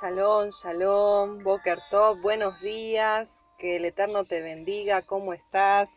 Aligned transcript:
Shalom, 0.00 0.48
shalom, 0.48 1.42
Boker 1.42 1.78
Top, 1.90 2.18
buenos 2.22 2.58
días, 2.62 3.28
que 3.58 3.76
el 3.76 3.84
Eterno 3.84 4.24
te 4.24 4.40
bendiga, 4.40 5.02
¿cómo 5.02 5.34
estás? 5.34 5.90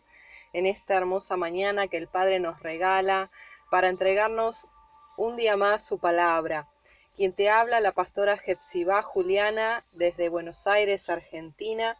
En 0.51 0.65
esta 0.65 0.95
hermosa 0.95 1.37
mañana 1.37 1.87
que 1.87 1.95
el 1.95 2.09
Padre 2.09 2.41
nos 2.41 2.61
regala 2.61 3.31
para 3.71 3.87
entregarnos 3.87 4.67
un 5.15 5.37
día 5.37 5.55
más 5.55 5.85
su 5.85 5.97
palabra. 5.97 6.67
Quien 7.15 7.31
te 7.31 7.49
habla, 7.49 7.79
la 7.79 7.93
pastora 7.93 8.37
Jepsibá 8.37 9.01
Juliana, 9.01 9.85
desde 9.93 10.27
Buenos 10.27 10.67
Aires, 10.67 11.09
Argentina, 11.09 11.95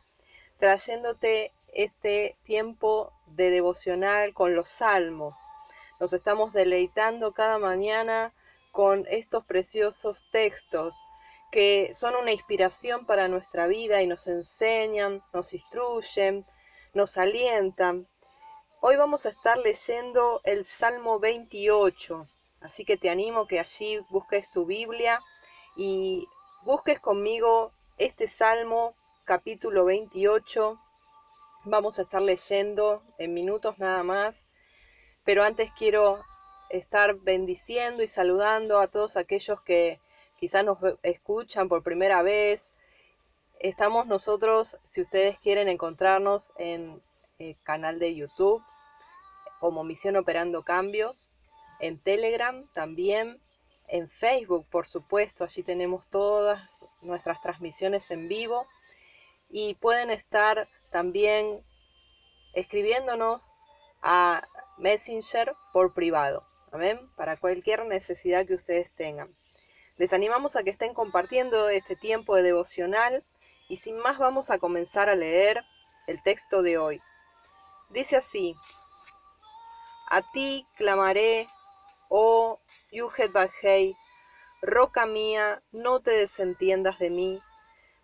trayéndote 0.58 1.54
este 1.72 2.36
tiempo 2.44 3.14
de 3.28 3.52
devocional 3.52 4.34
con 4.34 4.54
los 4.54 4.70
salmos. 4.70 5.36
Nos 6.02 6.12
estamos 6.12 6.52
deleitando 6.52 7.32
cada 7.32 7.58
mañana 7.58 8.34
con 8.74 9.06
estos 9.10 9.46
preciosos 9.46 10.26
textos 10.32 11.02
que 11.52 11.94
son 11.94 12.16
una 12.16 12.32
inspiración 12.32 13.06
para 13.06 13.28
nuestra 13.28 13.68
vida 13.68 14.02
y 14.02 14.08
nos 14.08 14.28
enseñan, 14.28 15.24
nos 15.34 15.54
instruyen, 15.54 16.46
nos 16.94 17.18
alientan. 17.18 18.08
Hoy 18.82 18.98
vamos 18.98 19.26
a 19.26 19.30
estar 19.30 19.58
leyendo 19.58 20.42
el 20.44 20.66
Salmo 20.66 21.20
28, 21.20 22.28
así 22.62 22.86
que 22.86 22.98
te 22.98 23.10
animo 23.10 23.48
que 23.48 23.60
allí 23.60 24.00
busques 24.10 24.52
tu 24.52 24.66
Biblia 24.66 25.22
y 25.76 26.28
busques 26.64 27.00
conmigo 27.00 27.72
este 27.98 28.28
Salmo 28.28 28.96
capítulo 29.24 29.86
28. 29.86 30.80
Vamos 31.64 31.98
a 32.00 32.04
estar 32.04 32.22
leyendo 32.22 33.02
en 33.18 33.34
minutos 33.34 33.80
nada 33.80 34.04
más, 34.04 34.46
pero 35.24 35.44
antes 35.44 35.72
quiero 35.78 36.20
estar 36.70 37.16
bendiciendo 37.16 38.04
y 38.04 38.08
saludando 38.08 38.80
a 38.80 38.88
todos 38.88 39.18
aquellos 39.18 39.62
que 39.62 40.00
quizás 40.40 40.64
nos 40.64 40.78
escuchan 41.04 41.70
por 41.70 41.84
primera 41.84 42.22
vez. 42.22 42.74
Estamos 43.60 44.08
nosotros, 44.08 44.78
si 44.86 45.02
ustedes 45.02 45.40
quieren 45.40 45.68
encontrarnos 45.68 46.54
en 46.58 47.02
el 47.40 47.58
canal 47.64 48.00
de 48.00 48.16
YouTube 48.16 48.64
como 49.60 49.84
Misión 49.84 50.16
Operando 50.18 50.64
Cambios, 50.64 51.32
en 51.80 52.00
Telegram 52.00 52.68
también, 52.74 53.40
en 53.88 54.10
Facebook 54.10 54.66
por 54.70 54.88
supuesto, 54.88 55.44
allí 55.44 55.64
tenemos 55.64 56.06
todas 56.08 56.86
nuestras 57.02 57.42
transmisiones 57.42 58.10
en 58.12 58.28
vivo 58.28 58.66
y 59.50 59.76
pueden 59.76 60.10
estar 60.12 60.68
también 60.92 61.60
escribiéndonos 62.54 63.54
a 64.02 64.42
Messenger 64.78 65.56
por 65.74 65.94
privado, 65.94 66.46
¿amén? 66.72 67.00
Para 67.16 67.38
cualquier 67.38 67.86
necesidad 67.86 68.46
que 68.46 68.56
ustedes 68.56 68.92
tengan. 68.96 69.34
Les 69.98 70.12
animamos 70.12 70.58
a 70.58 70.64
que 70.64 70.72
estén 70.72 70.94
compartiendo 70.94 71.70
este 71.70 71.96
tiempo 71.96 72.36
de 72.36 72.44
devocional 72.44 73.24
y 73.70 73.78
sin 73.78 73.98
más 73.98 74.18
vamos 74.18 74.50
a 74.50 74.60
comenzar 74.60 75.08
a 75.08 75.16
leer 75.16 75.64
el 76.08 76.22
texto 76.22 76.62
de 76.62 76.78
hoy. 76.78 77.02
Dice 77.92 78.18
así, 78.18 78.56
A 80.10 80.22
ti 80.34 80.68
clamaré, 80.76 81.48
oh 82.10 82.60
Yuhet 82.92 83.32
Bajei, 83.32 83.96
roca 84.62 85.06
mía, 85.06 85.64
no 85.72 86.02
te 86.02 86.12
desentiendas 86.12 87.00
de 87.00 87.10
mí, 87.10 87.42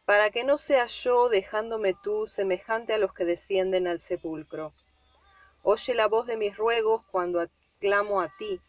para 0.05 0.31
que 0.31 0.45
no 0.45 0.57
sea 0.57 0.85
yo 0.85 1.27
dejándome 1.27 1.93
tú 1.93 2.25
semejante 2.25 2.93
a 2.93 2.97
los 2.99 3.13
que 3.13 3.25
descienden 3.25 3.87
al 3.87 3.99
sepulcro. 3.99 4.73
Oye 5.61 5.93
la 5.93 6.07
voz 6.07 6.25
de 6.25 6.37
mis 6.37 6.55
ruegos 6.55 7.05
cuando 7.11 7.45
clamo 7.79 8.21
a 8.21 8.29
ti 8.37 8.61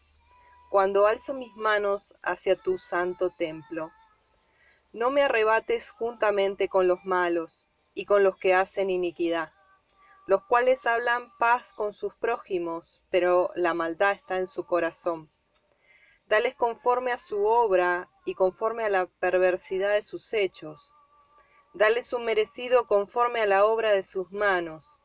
cuando 0.73 1.05
alzo 1.05 1.35
mis 1.35 1.55
manos 1.55 2.15
hacia 2.23 2.55
tu 2.55 2.79
santo 2.79 3.29
templo. 3.29 3.91
No 4.91 5.11
me 5.11 5.21
arrebates 5.21 5.91
juntamente 5.91 6.67
con 6.67 6.87
los 6.87 7.05
malos 7.05 7.67
y 7.93 8.05
con 8.05 8.23
los 8.23 8.37
que 8.37 8.55
hacen 8.55 8.89
iniquidad, 8.89 9.53
los 10.25 10.43
cuales 10.45 10.87
hablan 10.87 11.31
paz 11.37 11.75
con 11.75 11.93
sus 11.93 12.15
prójimos, 12.15 13.03
pero 13.11 13.51
la 13.53 13.75
maldad 13.75 14.13
está 14.13 14.39
en 14.39 14.47
su 14.47 14.65
corazón. 14.65 15.29
Dales 16.25 16.55
conforme 16.55 17.11
a 17.11 17.19
su 17.19 17.45
obra 17.45 18.09
y 18.25 18.33
conforme 18.33 18.83
a 18.83 18.89
la 18.89 19.05
perversidad 19.05 19.93
de 19.93 20.01
sus 20.01 20.33
hechos. 20.33 20.95
Dale 21.75 22.01
su 22.01 22.17
merecido 22.17 22.87
conforme 22.87 23.41
a 23.41 23.45
la 23.45 23.65
obra 23.65 23.91
de 23.91 24.01
sus 24.01 24.31
manos. 24.31 24.97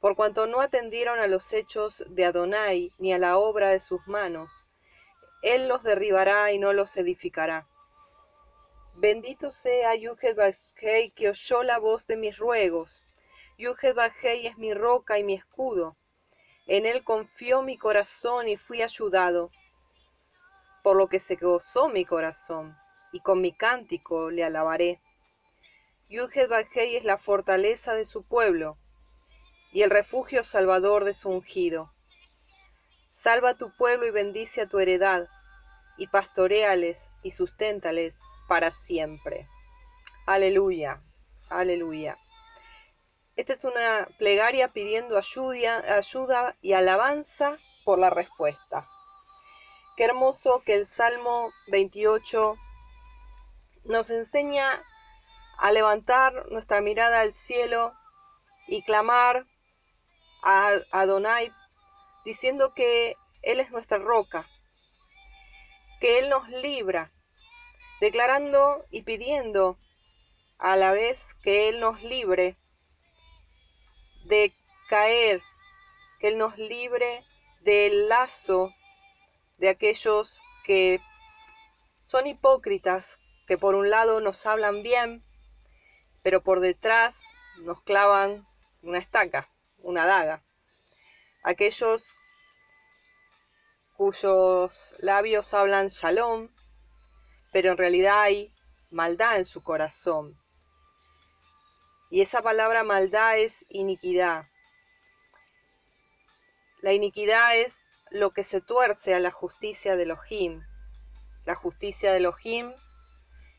Por 0.00 0.16
cuanto 0.16 0.46
no 0.46 0.60
atendieron 0.60 1.18
a 1.18 1.26
los 1.28 1.54
hechos 1.54 2.04
de 2.08 2.26
Adonai 2.26 2.92
ni 2.98 3.14
a 3.14 3.18
la 3.18 3.38
obra 3.38 3.70
de 3.70 3.80
sus 3.80 4.06
manos, 4.06 4.65
él 5.42 5.68
los 5.68 5.82
derribará 5.82 6.52
y 6.52 6.58
no 6.58 6.72
los 6.72 6.96
edificará. 6.96 7.66
Bendito 8.94 9.50
sea 9.50 9.94
Yuhed 9.94 10.36
Bajei 10.36 11.10
que 11.10 11.28
oyó 11.28 11.62
la 11.62 11.78
voz 11.78 12.06
de 12.06 12.16
mis 12.16 12.38
ruegos. 12.38 13.04
Yuhed 13.58 13.94
Bajei 13.94 14.46
es 14.46 14.56
mi 14.56 14.72
roca 14.72 15.18
y 15.18 15.24
mi 15.24 15.34
escudo. 15.34 15.96
En 16.66 16.86
él 16.86 17.04
confió 17.04 17.62
mi 17.62 17.76
corazón 17.76 18.48
y 18.48 18.56
fui 18.56 18.82
ayudado. 18.82 19.50
Por 20.82 20.96
lo 20.96 21.08
que 21.08 21.18
se 21.18 21.36
gozó 21.36 21.88
mi 21.88 22.04
corazón, 22.04 22.74
y 23.12 23.20
con 23.20 23.40
mi 23.40 23.52
cántico 23.52 24.30
le 24.30 24.44
alabaré. 24.44 25.00
Yuhed 26.08 26.48
Bajei 26.48 26.96
es 26.96 27.04
la 27.04 27.18
fortaleza 27.18 27.94
de 27.94 28.04
su 28.04 28.22
pueblo, 28.22 28.78
y 29.72 29.82
el 29.82 29.90
refugio 29.90 30.42
salvador 30.42 31.04
de 31.04 31.12
su 31.12 31.28
ungido. 31.28 31.92
Salva 33.16 33.50
a 33.50 33.54
tu 33.54 33.70
pueblo 33.70 34.06
y 34.06 34.10
bendice 34.10 34.60
a 34.60 34.66
tu 34.66 34.78
heredad 34.78 35.26
y 35.96 36.06
pastoreales 36.06 37.08
y 37.22 37.30
susténtales 37.30 38.20
para 38.46 38.70
siempre. 38.70 39.48
Aleluya, 40.26 41.02
aleluya. 41.48 42.18
Esta 43.34 43.54
es 43.54 43.64
una 43.64 44.06
plegaria 44.18 44.68
pidiendo 44.68 45.16
ayuda, 45.16 45.96
ayuda 45.96 46.56
y 46.60 46.74
alabanza 46.74 47.56
por 47.86 47.98
la 47.98 48.10
respuesta. 48.10 48.86
Qué 49.96 50.04
hermoso 50.04 50.60
que 50.66 50.74
el 50.74 50.86
Salmo 50.86 51.50
28 51.68 52.54
nos 53.84 54.10
enseña 54.10 54.82
a 55.56 55.72
levantar 55.72 56.50
nuestra 56.50 56.82
mirada 56.82 57.20
al 57.20 57.32
cielo 57.32 57.94
y 58.68 58.82
clamar 58.82 59.46
a 60.42 60.74
Adonai 60.92 61.50
diciendo 62.26 62.74
que 62.74 63.16
Él 63.42 63.60
es 63.60 63.70
nuestra 63.70 63.98
roca, 63.98 64.44
que 66.00 66.18
Él 66.18 66.28
nos 66.28 66.48
libra, 66.48 67.12
declarando 68.00 68.84
y 68.90 69.02
pidiendo 69.02 69.78
a 70.58 70.74
la 70.74 70.90
vez 70.90 71.34
que 71.44 71.68
Él 71.68 71.78
nos 71.78 72.02
libre 72.02 72.56
de 74.24 74.52
caer, 74.88 75.40
que 76.18 76.28
Él 76.28 76.38
nos 76.38 76.58
libre 76.58 77.22
del 77.60 78.08
lazo 78.08 78.74
de 79.58 79.68
aquellos 79.68 80.42
que 80.64 81.00
son 82.02 82.26
hipócritas, 82.26 83.20
que 83.46 83.56
por 83.56 83.76
un 83.76 83.88
lado 83.88 84.20
nos 84.20 84.46
hablan 84.46 84.82
bien, 84.82 85.22
pero 86.24 86.42
por 86.42 86.58
detrás 86.58 87.22
nos 87.60 87.80
clavan 87.82 88.44
una 88.82 88.98
estaca, 88.98 89.48
una 89.78 90.06
daga. 90.06 90.42
Aquellos 91.46 92.12
cuyos 93.96 94.96
labios 94.98 95.54
hablan 95.54 95.86
shalom, 95.86 96.48
pero 97.52 97.70
en 97.70 97.76
realidad 97.76 98.22
hay 98.22 98.52
maldad 98.90 99.36
en 99.36 99.44
su 99.44 99.62
corazón. 99.62 100.36
Y 102.10 102.20
esa 102.20 102.42
palabra 102.42 102.82
maldad 102.82 103.38
es 103.38 103.64
iniquidad. 103.68 104.46
La 106.82 106.92
iniquidad 106.92 107.56
es 107.56 107.86
lo 108.10 108.32
que 108.32 108.42
se 108.42 108.60
tuerce 108.60 109.14
a 109.14 109.20
la 109.20 109.30
justicia 109.30 109.94
de 109.94 110.02
Elohim. 110.02 110.64
La 111.44 111.54
justicia 111.54 112.10
de 112.10 112.16
Elohim 112.16 112.72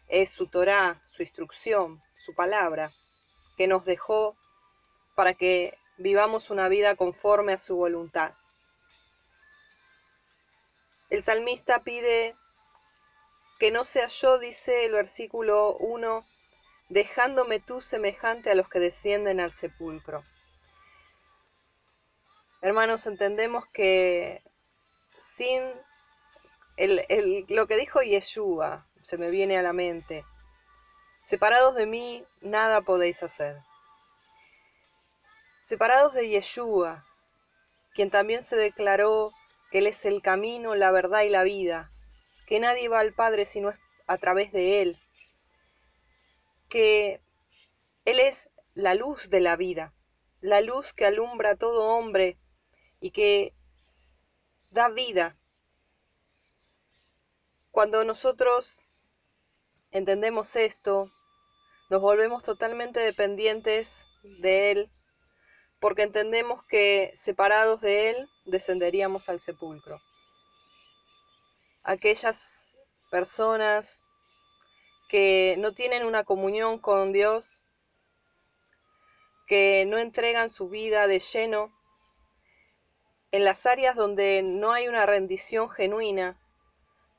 es 0.10 0.30
su 0.30 0.50
Torah, 0.50 1.02
su 1.08 1.22
instrucción, 1.22 2.04
su 2.16 2.36
palabra, 2.36 2.92
que 3.56 3.66
nos 3.66 3.86
dejó 3.86 4.36
para 5.16 5.34
que 5.34 5.74
vivamos 5.98 6.50
una 6.50 6.70
vida 6.70 6.96
conforme 6.96 7.54
a 7.54 7.58
su 7.58 7.76
voluntad. 7.76 8.34
El 11.10 11.24
salmista 11.24 11.80
pide 11.80 12.36
que 13.60 13.72
no 13.72 13.86
sea 13.86 14.08
yo, 14.08 14.38
dice 14.38 14.86
el 14.86 14.94
versículo 14.94 15.76
1, 15.78 16.22
dejándome 16.90 17.60
tú 17.60 17.82
semejante 17.82 18.52
a 18.52 18.56
los 18.56 18.70
que 18.70 18.80
descienden 18.80 19.40
al 19.40 19.54
sepulcro. 19.54 20.22
Hermanos, 22.62 23.06
entendemos 23.06 23.66
que 23.68 24.44
sin 25.18 25.62
lo 26.78 27.68
que 27.68 27.78
dijo 27.78 28.02
Yeshua, 28.02 28.86
se 29.02 29.18
me 29.18 29.32
viene 29.32 29.58
a 29.58 29.64
la 29.64 29.74
mente, 29.74 30.24
separados 31.26 31.76
de 31.76 31.86
mí, 31.86 32.24
nada 32.42 32.82
podéis 32.82 33.24
hacer. 33.24 33.58
Separados 35.68 36.14
de 36.14 36.30
Yeshua, 36.30 37.04
quien 37.94 38.10
también 38.10 38.42
se 38.42 38.56
declaró 38.56 39.34
que 39.70 39.80
Él 39.80 39.88
es 39.88 40.06
el 40.06 40.22
camino, 40.22 40.76
la 40.76 40.92
verdad 40.92 41.24
y 41.24 41.30
la 41.30 41.44
vida, 41.44 41.92
que 42.46 42.62
nadie 42.62 42.88
va 42.88 43.02
al 43.02 43.14
Padre 43.14 43.44
sino 43.44 43.74
a 44.08 44.18
través 44.18 44.54
de 44.54 44.82
Él. 44.82 44.98
que 46.70 47.20
Él 48.06 48.22
es 48.22 48.50
la 48.76 48.96
luz 48.96 49.30
de 49.30 49.42
la 49.42 49.58
vida, 49.58 49.94
la 50.40 50.62
luz 50.62 50.94
que 50.94 51.06
alumbra 51.06 51.50
a 51.50 51.56
todo 51.58 51.84
hombre 51.84 52.38
y 53.02 53.12
que 53.12 53.54
da 54.70 54.88
vida. 54.88 55.36
Cuando 57.72 58.06
nosotros 58.06 58.80
entendemos 59.92 60.56
esto, 60.56 61.12
nos 61.90 62.00
volvemos 62.00 62.42
totalmente 62.42 63.02
dependientes 63.02 64.06
de 64.24 64.72
Él, 64.72 64.92
porque 65.80 66.04
entendemos 66.04 66.64
que 66.66 67.12
separados 67.14 67.82
de 67.82 68.10
Él 68.10 68.30
descenderíamos 68.46 69.30
al 69.30 69.40
sepulcro. 69.40 70.00
Aquellas 71.84 72.72
personas 73.12 74.04
que 75.10 75.56
no 75.60 75.74
tienen 75.74 76.06
una 76.06 76.24
comunión 76.24 76.80
con 76.80 77.14
Dios, 77.14 77.62
que 79.48 79.86
no 79.88 79.98
entregan 79.98 80.50
su 80.50 80.68
vida 80.68 81.08
de 81.08 81.20
lleno 81.20 81.72
en 83.32 83.46
las 83.46 83.66
áreas 83.66 83.96
donde 83.96 84.42
no 84.44 84.72
hay 84.72 84.88
una 84.88 85.06
rendición 85.06 85.70
genuina, 85.70 86.40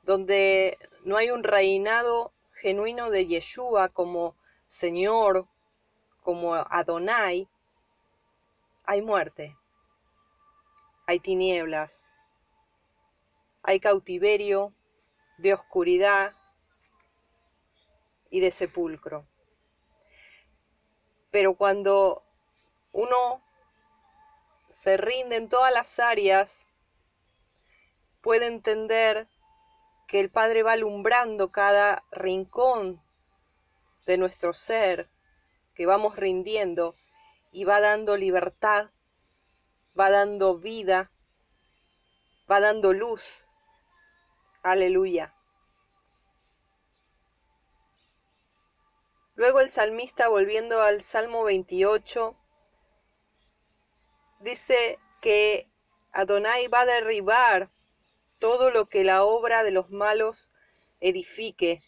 donde 0.03 0.77
no 1.03 1.17
hay 1.17 1.31
un 1.31 1.43
reinado 1.43 2.33
genuino 2.53 3.09
de 3.09 3.25
Yeshua 3.25 3.89
como 3.89 4.35
Señor, 4.67 5.47
como 6.21 6.55
Adonai, 6.55 7.47
hay 8.89 9.03
muerte, 9.03 9.55
hay 11.05 11.19
tinieblas, 11.19 12.11
hay 13.61 13.79
cautiverio 13.79 14.73
de 15.37 15.53
oscuridad 15.53 16.33
y 18.31 18.39
de 18.39 18.49
sepulcro. 18.49 19.27
Pero 21.29 21.53
cuando 21.53 22.23
uno 22.91 23.43
se 24.71 24.97
rinde 24.97 25.35
en 25.35 25.49
todas 25.49 25.71
las 25.71 25.99
áreas, 25.99 26.65
puede 28.21 28.47
entender 28.47 29.27
que 30.07 30.19
el 30.19 30.31
Padre 30.31 30.63
va 30.63 30.71
alumbrando 30.71 31.51
cada 31.51 32.03
rincón 32.09 32.99
de 34.07 34.17
nuestro 34.17 34.51
ser, 34.51 35.11
que 35.75 35.85
vamos 35.85 36.15
rindiendo 36.15 36.95
y 37.51 37.63
va 37.63 37.81
dando 37.81 38.17
libertad, 38.17 38.91
va 39.99 40.09
dando 40.09 40.57
vida, 40.57 41.11
va 42.49 42.59
dando 42.59 42.93
luz. 42.93 43.47
Aleluya. 44.61 45.33
Luego 49.35 49.61
el 49.61 49.69
salmista, 49.69 50.27
volviendo 50.27 50.81
al 50.81 51.01
Salmo 51.01 51.43
28, 51.45 52.35
dice 54.41 54.99
que 55.21 55.69
Adonai 56.11 56.67
va 56.67 56.81
a 56.81 56.85
derribar 56.85 57.69
todo 58.39 58.69
lo 58.69 58.89
que 58.89 59.03
la 59.03 59.23
obra 59.23 59.63
de 59.63 59.71
los 59.71 59.91
malos 59.91 60.49
edifique, 60.99 61.81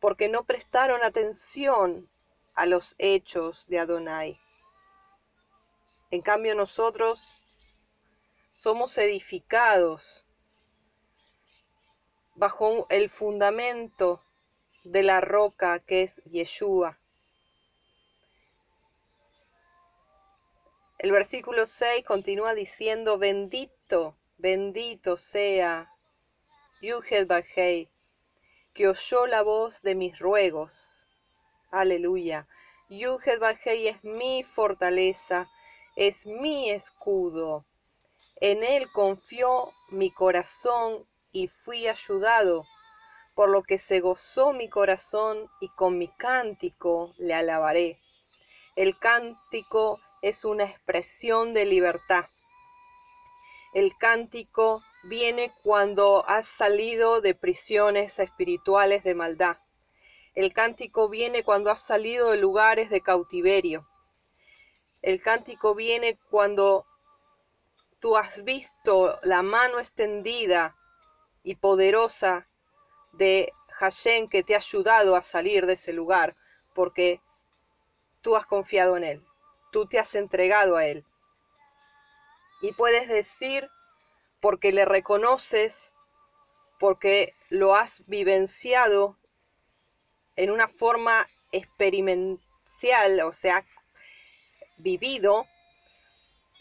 porque 0.00 0.28
no 0.28 0.44
prestaron 0.44 1.04
atención 1.04 2.10
a 2.58 2.66
los 2.66 2.96
hechos 2.98 3.68
de 3.68 3.78
Adonai. 3.78 4.40
En 6.10 6.22
cambio 6.22 6.56
nosotros 6.56 7.30
somos 8.56 8.98
edificados 8.98 10.26
bajo 12.34 12.88
el 12.90 13.10
fundamento 13.10 14.24
de 14.82 15.04
la 15.04 15.20
roca 15.20 15.78
que 15.78 16.02
es 16.02 16.20
Yeshua. 16.24 16.98
El 20.98 21.12
versículo 21.12 21.64
6 21.64 22.04
continúa 22.04 22.54
diciendo, 22.54 23.18
bendito, 23.18 24.18
bendito 24.36 25.16
sea 25.16 25.92
Yuhed 26.80 27.28
Bajei, 27.28 27.88
que 28.74 28.88
oyó 28.88 29.28
la 29.28 29.42
voz 29.42 29.80
de 29.82 29.94
mis 29.94 30.18
ruegos. 30.18 31.07
Aleluya. 31.70 32.46
Yuhed 32.88 33.40
Bajei 33.40 33.88
es 33.88 34.02
mi 34.02 34.42
fortaleza, 34.42 35.50
es 35.96 36.24
mi 36.24 36.70
escudo. 36.70 37.66
En 38.40 38.64
él 38.64 38.90
confió 38.90 39.70
mi 39.90 40.10
corazón 40.10 41.06
y 41.30 41.48
fui 41.48 41.86
ayudado, 41.86 42.64
por 43.34 43.50
lo 43.50 43.62
que 43.62 43.76
se 43.76 44.00
gozó 44.00 44.54
mi 44.54 44.70
corazón 44.70 45.50
y 45.60 45.68
con 45.68 45.98
mi 45.98 46.08
cántico 46.08 47.12
le 47.18 47.34
alabaré. 47.34 48.00
El 48.74 48.98
cántico 48.98 50.00
es 50.22 50.46
una 50.46 50.64
expresión 50.64 51.52
de 51.52 51.66
libertad. 51.66 52.24
El 53.74 53.94
cántico 53.98 54.82
viene 55.04 55.52
cuando 55.62 56.24
has 56.26 56.46
salido 56.46 57.20
de 57.20 57.34
prisiones 57.34 58.18
espirituales 58.18 59.04
de 59.04 59.14
maldad. 59.14 59.58
El 60.38 60.52
cántico 60.52 61.08
viene 61.08 61.42
cuando 61.42 61.70
has 61.70 61.82
salido 61.82 62.30
de 62.30 62.36
lugares 62.36 62.90
de 62.90 63.00
cautiverio. 63.00 63.88
El 65.02 65.20
cántico 65.20 65.74
viene 65.74 66.16
cuando 66.30 66.86
tú 67.98 68.16
has 68.16 68.44
visto 68.44 69.18
la 69.24 69.42
mano 69.42 69.80
extendida 69.80 70.76
y 71.42 71.56
poderosa 71.56 72.46
de 73.14 73.52
Hashem 73.80 74.28
que 74.28 74.44
te 74.44 74.54
ha 74.54 74.58
ayudado 74.58 75.16
a 75.16 75.22
salir 75.22 75.66
de 75.66 75.72
ese 75.72 75.92
lugar, 75.92 76.36
porque 76.72 77.20
tú 78.20 78.36
has 78.36 78.46
confiado 78.46 78.96
en 78.96 79.04
Él 79.04 79.28
tú 79.70 79.86
te 79.86 79.98
has 79.98 80.14
entregado 80.14 80.76
a 80.76 80.86
Él. 80.86 81.04
Y 82.60 82.72
puedes 82.72 83.08
decir, 83.08 83.68
porque 84.40 84.72
le 84.72 84.84
reconoces, 84.84 85.90
porque 86.78 87.34
lo 87.48 87.74
has 87.74 88.06
vivenciado 88.06 89.16
en 90.38 90.52
una 90.52 90.68
forma 90.68 91.28
experimental, 91.50 93.20
o 93.24 93.32
sea, 93.32 93.66
vivido, 94.76 95.46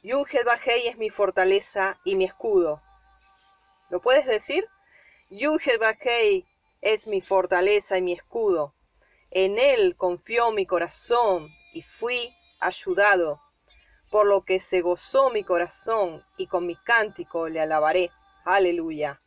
Yuhed 0.01 0.46
Bajei 0.46 0.88
es 0.88 0.98
mi 0.98 1.12
fortaleza 1.12 2.00
y 2.03 2.15
mi 2.15 2.25
escudo. 2.25 2.81
¿Lo 3.91 4.01
puedes 4.01 4.25
decir? 4.25 4.67
Yuhed 5.29 5.79
Bajei 5.79 6.43
es 6.81 7.05
mi 7.05 7.22
fortaleza 7.22 8.00
y 8.00 8.01
mi 8.01 8.13
escudo. 8.13 8.74
En 9.29 9.60
él 9.60 9.96
confió 9.96 10.51
mi 10.51 10.65
corazón 10.65 11.48
y 11.72 11.84
fui 11.84 12.34
ayudado, 12.60 13.39
por 14.10 14.25
lo 14.25 14.43
que 14.43 14.60
se 14.60 14.81
gozó 14.81 15.29
mi 15.29 15.43
corazón 15.43 16.24
y 16.38 16.48
con 16.48 16.65
mi 16.65 16.75
cántico 16.77 17.48
le 17.48 17.60
alabaré. 17.60 18.10
Aleluya. 18.43 19.22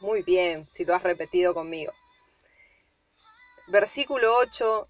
Muy 0.00 0.22
bien, 0.22 0.64
si 0.64 0.84
lo 0.84 0.96
has 0.96 1.04
repetido 1.04 1.54
conmigo. 1.54 1.92
Versículo 3.66 4.36
8 4.36 4.88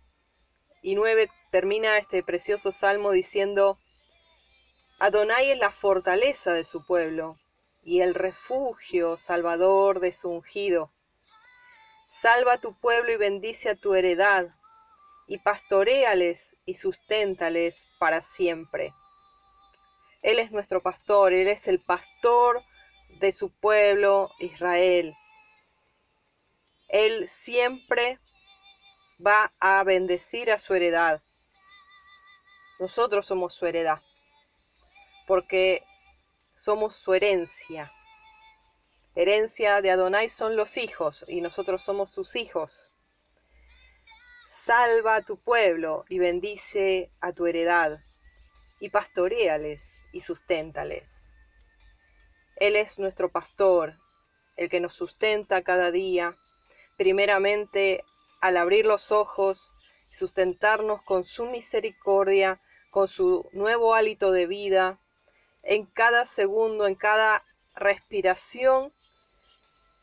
y 0.83 0.97
9 0.97 1.31
termina 1.53 1.97
este 1.97 2.25
precioso 2.25 2.73
salmo 2.73 3.13
diciendo, 3.13 3.79
Adonai 4.99 5.53
es 5.53 5.59
la 5.59 5.71
fortaleza 5.71 6.53
de 6.53 6.65
su 6.65 6.85
pueblo 6.85 7.39
y 7.85 8.01
el 8.01 8.15
refugio 8.15 9.17
salvador 9.17 10.01
de 10.01 10.11
su 10.11 10.29
ungido. 10.29 10.91
Salva 12.11 12.55
a 12.55 12.59
tu 12.59 12.75
pueblo 12.75 13.13
y 13.13 13.17
bendice 13.17 13.71
a 13.71 13.77
tu 13.77 13.95
heredad 13.95 14.49
y 15.29 15.39
pastoreales 15.39 16.57
y 16.67 16.75
susténtales 16.75 17.87
para 18.01 18.23
siempre. 18.23 18.93
Él 20.23 20.41
es 20.41 20.51
nuestro 20.51 20.81
pastor, 20.81 21.33
Él 21.33 21.47
es 21.47 21.69
el 21.69 21.81
pastor 21.81 22.61
de 23.21 23.31
su 23.31 23.51
pueblo 23.51 24.33
Israel. 24.41 25.15
Él 26.89 27.29
siempre 27.29 28.19
va 29.25 29.53
a 29.61 29.83
bendecir 29.85 30.51
a 30.51 30.59
su 30.59 30.75
heredad. 30.75 31.23
Nosotros 32.79 33.27
somos 33.27 33.55
su 33.55 33.67
heredad, 33.67 34.01
porque 35.27 35.83
somos 36.57 36.97
su 36.97 37.15
herencia. 37.15 37.91
Herencia 39.15 39.81
de 39.81 39.91
Adonai 39.91 40.29
son 40.29 40.57
los 40.57 40.77
hijos 40.77 41.25
y 41.29 41.41
nosotros 41.41 41.83
somos 41.83 42.11
sus 42.11 42.35
hijos. 42.35 42.93
Salva 44.49 45.17
a 45.17 45.23
tu 45.23 45.37
pueblo 45.37 46.05
y 46.09 46.19
bendice 46.19 47.11
a 47.21 47.33
tu 47.33 47.47
heredad, 47.47 47.99
y 48.81 48.89
pastoreales 48.89 49.97
y 50.13 50.21
susténtales. 50.21 51.31
Él 52.57 52.77
es 52.77 52.99
nuestro 52.99 53.31
pastor, 53.31 53.95
el 54.57 54.69
que 54.69 54.81
nos 54.81 54.95
sustenta 54.95 55.63
cada 55.63 55.91
día, 55.91 56.35
primeramente 56.97 58.05
al 58.45 58.59
abrir 58.59 58.85
los 58.85 59.11
ojos, 59.11 59.75
sustentarnos 60.13 61.01
con 61.01 61.25
su 61.25 61.47
misericordia, 61.47 62.61
con 62.91 63.09
su 63.09 63.49
nuevo 63.53 63.95
hálito 63.95 64.33
de 64.33 64.47
vida, 64.47 65.01
en 65.63 65.87
cada 65.87 66.27
segundo, 66.27 66.87
en 66.87 66.95
cada 66.95 67.43
respiración, 67.75 68.93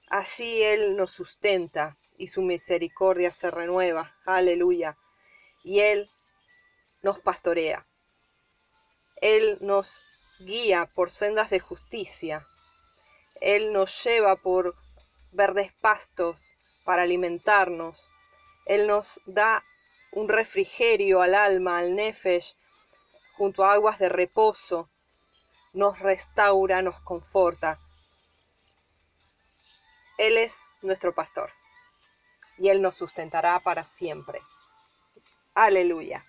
allí 0.10 0.64
Él 0.64 0.98
nos 0.98 1.12
sustenta 1.12 2.00
y 2.18 2.30
su 2.30 2.42
misericordia 2.42 3.32
se 3.32 3.52
renueva. 3.52 4.12
Aleluya. 4.26 4.98
Y 5.64 5.82
Él 5.82 6.10
nos 7.04 7.20
pastorea. 7.20 7.86
Él 9.18 9.60
nos 9.62 10.02
guía 10.40 10.90
por 10.96 11.12
sendas 11.12 11.52
de 11.52 11.60
justicia. 11.60 12.44
Él 13.40 13.72
nos 13.72 14.04
lleva 14.04 14.36
por 14.36 14.74
verdes 15.32 15.72
pastos 15.74 16.56
para 16.86 17.04
alimentarnos. 17.04 18.10
Él 18.66 18.88
nos 18.88 19.20
da 19.26 19.64
un 20.12 20.30
refrigerio 20.30 21.22
al 21.22 21.36
alma, 21.36 21.80
al 21.80 21.96
nefesh, 21.96 22.56
junto 23.36 23.64
a 23.64 23.74
aguas 23.74 24.00
de 24.00 24.10
reposo. 24.10 24.90
Nos 25.74 26.00
restaura, 26.00 26.82
nos 26.82 27.00
conforta. 27.02 27.80
Él 30.18 30.38
es 30.38 30.66
nuestro 30.82 31.14
pastor 31.14 31.50
y 32.58 32.70
Él 32.70 32.82
nos 32.82 32.96
sustentará 32.96 33.60
para 33.60 33.84
siempre. 33.86 34.42
Aleluya. 35.56 36.24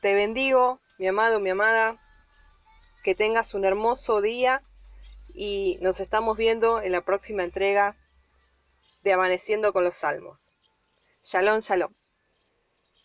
Te 0.00 0.14
bendigo, 0.14 0.80
mi 0.98 1.08
amado, 1.08 1.40
mi 1.40 1.50
amada. 1.50 1.98
Que 3.04 3.14
tengas 3.14 3.52
un 3.54 3.64
hermoso 3.64 4.20
día 4.20 4.62
y 5.34 5.78
nos 5.80 6.00
estamos 6.00 6.36
viendo 6.36 6.80
en 6.80 6.92
la 6.92 7.00
próxima 7.02 7.42
entrega 7.42 7.96
de 9.02 9.12
Amaneciendo 9.12 9.72
con 9.72 9.84
los 9.84 9.96
Salmos. 9.96 10.51
Shalom, 11.24 11.60
shalom. 11.60 11.94